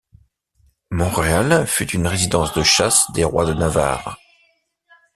[0.89, 4.17] Monreal fut une résidence de chasse des rois de Navarre.